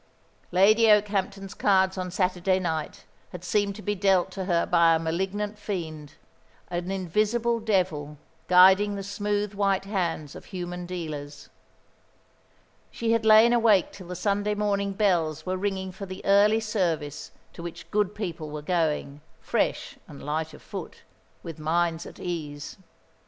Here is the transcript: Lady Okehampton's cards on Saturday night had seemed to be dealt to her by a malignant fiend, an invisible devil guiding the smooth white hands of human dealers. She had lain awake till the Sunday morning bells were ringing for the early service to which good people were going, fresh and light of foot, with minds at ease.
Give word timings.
Lady 0.51 0.89
Okehampton's 0.91 1.53
cards 1.53 1.95
on 1.95 2.09
Saturday 2.09 2.57
night 2.57 3.05
had 3.31 3.43
seemed 3.43 3.75
to 3.75 3.83
be 3.83 3.93
dealt 3.93 4.31
to 4.31 4.45
her 4.45 4.65
by 4.65 4.95
a 4.95 4.99
malignant 4.99 5.59
fiend, 5.59 6.13
an 6.69 6.89
invisible 6.89 7.59
devil 7.59 8.17
guiding 8.47 8.95
the 8.95 9.03
smooth 9.03 9.53
white 9.53 9.85
hands 9.85 10.33
of 10.33 10.45
human 10.45 10.87
dealers. 10.87 11.49
She 12.89 13.11
had 13.11 13.27
lain 13.27 13.53
awake 13.53 13.91
till 13.91 14.07
the 14.07 14.15
Sunday 14.15 14.55
morning 14.55 14.93
bells 14.93 15.45
were 15.45 15.55
ringing 15.55 15.91
for 15.91 16.07
the 16.07 16.25
early 16.25 16.61
service 16.61 17.29
to 17.53 17.61
which 17.61 17.91
good 17.91 18.15
people 18.15 18.49
were 18.49 18.63
going, 18.63 19.21
fresh 19.39 19.99
and 20.07 20.23
light 20.23 20.51
of 20.55 20.63
foot, 20.63 21.03
with 21.43 21.59
minds 21.59 22.07
at 22.07 22.19
ease. 22.19 22.77